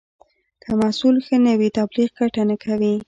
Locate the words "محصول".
0.81-1.15